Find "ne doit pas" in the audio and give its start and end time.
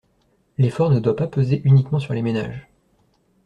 0.89-1.27